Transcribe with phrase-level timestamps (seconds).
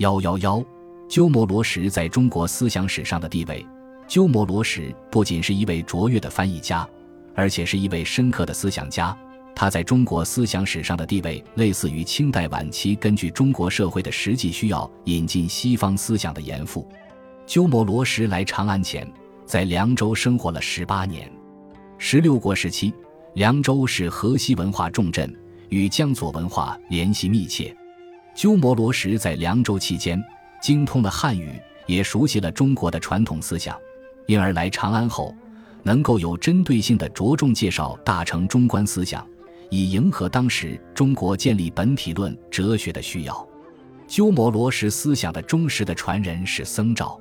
[0.00, 0.64] 幺幺幺，
[1.10, 3.64] 鸠摩罗什在中国思想史上的地位。
[4.08, 6.88] 鸠摩罗什不仅是一位卓越的翻译家，
[7.34, 9.14] 而且是一位深刻的思想家。
[9.54, 16.88] 他在中国思想史上的地位，类似于清代晚期根据中国社会的实际需要引进西方思想的严复。
[17.46, 19.06] 鸠摩罗什来长安前，
[19.44, 21.30] 在凉州生活了十八年。
[21.98, 22.90] 十六国时期，
[23.34, 25.30] 凉州是河西文化重镇，
[25.68, 27.76] 与江左文化联系密切。
[28.40, 30.18] 鸠摩罗什在凉州期间，
[30.62, 33.78] 精通了汉语，也熟悉了中国的传统思想，
[34.24, 35.36] 因而来长安后，
[35.82, 39.26] 能够有针对性的着重介绍大乘中观思想。
[39.68, 43.46] 以迎合当时中国建立本体论哲学的需要，
[44.08, 47.20] 鸠摩罗什思想的忠实的传人是僧肇。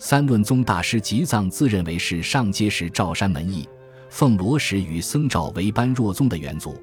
[0.00, 3.64] 三论宗大师吉藏自认为是上阶时赵山门裔，
[4.10, 6.74] 奉罗什与僧肇为般若宗的元祖，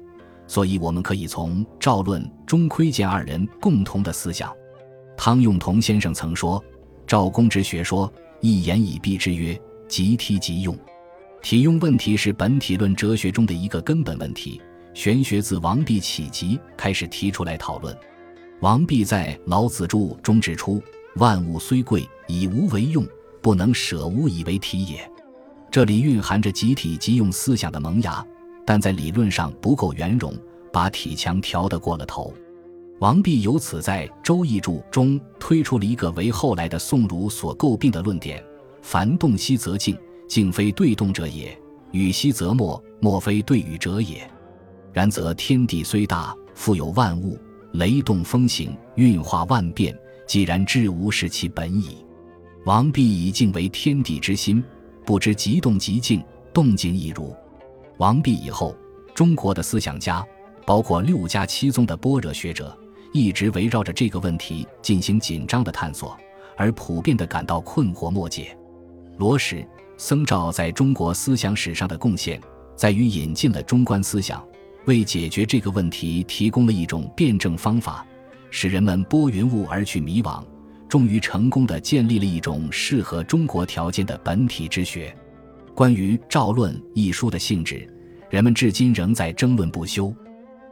[0.46, 4.52] 所以我们可以从赵论中窥见二人共同的思想。
[5.16, 6.62] 汤用彤先生曾说
[7.06, 10.76] ：“赵公之学说，一言以蔽之曰：即体即用。
[11.42, 14.60] 体用问题是本体论哲学中的一个根本问题。”
[14.94, 17.94] 玄学自王弼起即开始提出来讨论。
[18.60, 20.82] 王弼在《老子注》中指出
[21.16, 23.06] ：“万物虽贵，以无为用，
[23.42, 25.10] 不能舍无以为体也。”
[25.70, 28.26] 这里蕴含着集体即用思想的萌芽，
[28.66, 30.34] 但在理论上不够圆融，
[30.72, 32.34] 把体强调得过了头。
[32.98, 38.42] 王弼由此在《周易注》中推出了一个为后来的宋儒所诟病的论点
[38.82, 41.56] ：“凡动息则静，静非对动者也；
[41.92, 44.28] 与息则默，默非对与者也。”
[44.92, 47.38] 然则天地虽大，富有万物，
[47.72, 51.98] 雷动风行，运化万变，既然知无是其本矣。
[52.64, 54.64] 王弼以静为天地之心，
[55.04, 57.32] 不知即动即静，动静亦如。
[57.98, 58.76] 王弼以后，
[59.14, 60.24] 中国的思想家，
[60.66, 62.76] 包括六家七宗的般若学者，
[63.12, 66.16] 一直围绕着这个问题进行紧张的探索，
[66.56, 68.56] 而普遍的感到困惑莫解。
[69.16, 69.66] 罗什、
[69.96, 72.38] 僧肇在中国思想史上的贡献，
[72.76, 74.44] 在于引进了中观思想。
[74.84, 78.06] 为解决这个问题提供了一种辩证方法，
[78.50, 80.44] 使人们拨云雾而去迷惘，
[80.88, 85.12] 终于成功的建立了一种适合中国条件的本体之学。
[85.76, 87.86] 关于《赵论》一书的性质，
[88.30, 90.10] 人们至今仍在争论不休。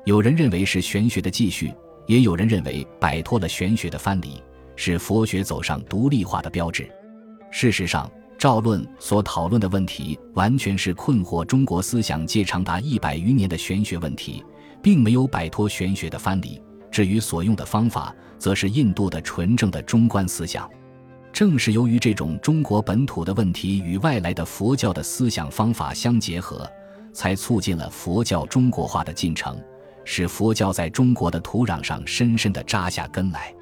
[0.07, 1.71] 有人认为是玄学的继续，
[2.07, 4.43] 也有人认为摆脱了玄学的藩篱，
[4.77, 6.89] 是佛学走上独立化的标志。
[7.51, 14.43] 事实上，赵论所讨论的问题，完全是困惑中国思想界长达一百余年的玄学问题，
[14.83, 16.59] 并没有摆脱玄学的藩篱。
[16.91, 20.67] 至于所用的方法，则是印度的纯正的中观思想。
[21.35, 26.71] 正是由于这种中国本土的问题与外来的佛教的思想方法相结合，
[27.13, 29.61] 才促进了佛教中国化的进程，
[30.05, 33.53] 使佛教在中国的土壤上深深地扎下根来。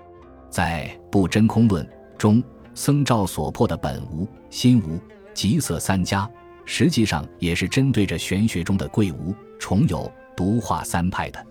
[0.50, 1.82] 在《不真空论》
[2.16, 2.42] 中。
[2.74, 4.98] 僧肇所破的本无、心无、
[5.34, 6.26] 即色三家，
[6.64, 11.46] 实际上也是针对着玄学中的贵无、重有、独化三派的。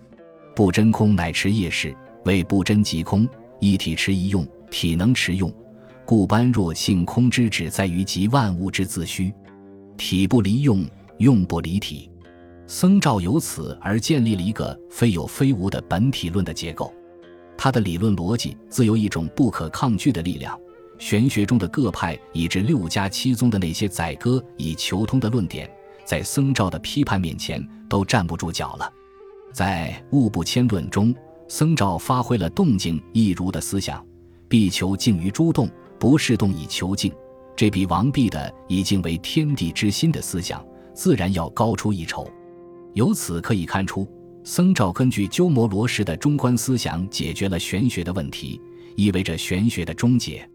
[0.55, 1.95] 不真空乃持业事，
[2.25, 5.53] 为不真即空，一体持一用，体能持用，
[6.05, 9.33] 故般若性空之旨在于集万物之自虚，
[9.97, 10.85] 体不离用，
[11.19, 12.09] 用不离体。
[12.67, 16.93] 僧肇由此而建立了一个非有非无的本体论的结构，
[17.57, 20.57] 他的理论逻辑自有一种不可抗拒的力量。
[20.97, 25.69] 玄学中的各派以至六家七宗的那些宰割以求通的论点，
[26.05, 28.91] 在僧肇的批判面前都站不住脚了。
[29.51, 31.13] 在《物不迁论》中，
[31.47, 34.05] 僧肇发挥了动静亦如的思想，
[34.47, 35.67] 必求静于诸动，
[36.01, 37.13] 不是动以求静。
[37.55, 42.27] 这比王弼的以静为天地之心的思想，自然要高出一筹。
[42.95, 44.07] 由此可以看出，
[44.43, 48.59] 僧肇根据鸠摩罗什的中观思想解决了玄学的问题，
[48.95, 50.49] 意味着玄学的终结。